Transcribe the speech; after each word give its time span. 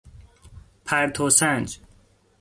پرتو 0.85 1.29
سنج 1.29 1.79